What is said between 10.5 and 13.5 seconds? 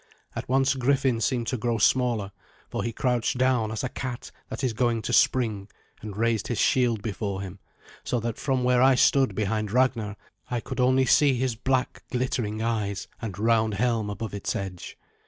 could only see his black glittering eyes and